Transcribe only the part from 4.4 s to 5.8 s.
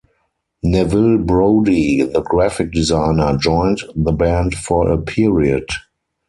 for a period.